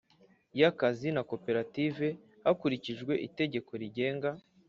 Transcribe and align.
y 0.59 0.61
akazi 0.69 1.07
na 1.15 1.21
Koperative 1.31 2.05
hakurikijwe 2.45 3.13
itegeko 3.27 3.71
rigenga 3.81 4.29